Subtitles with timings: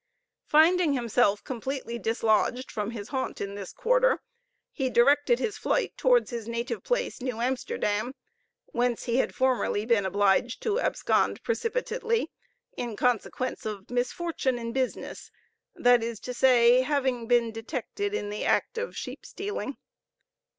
[0.47, 4.19] Finding himself completely dislodged from his haunt in this quarter,
[4.71, 8.15] he directed his flight towards his native place, New Amsterdam,
[8.65, 12.31] whence he had formerly been obliged to abscond precipitately,
[12.75, 15.29] in consequence of misfortune in business
[15.75, 19.77] that is to say, having been detected in the act of sheep stealing.